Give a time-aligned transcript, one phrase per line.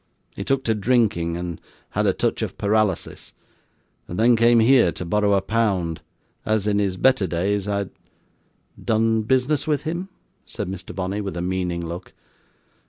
[0.35, 3.33] He took to drinking, and had a touch of paralysis,
[4.07, 6.01] and then came here to borrow a pound,
[6.43, 7.91] as in his better days I had'
[8.83, 10.09] 'Done business with him,'
[10.43, 10.95] said Mr.
[10.95, 12.13] Bonney with a meaning look.